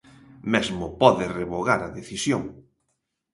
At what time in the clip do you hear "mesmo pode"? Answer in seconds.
0.53-1.25